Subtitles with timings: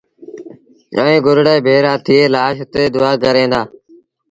[0.99, 3.61] ائيٚݩ گُرڙي ڀيڙآ ٿئي لآش تي دئآ ڪريݩ دآ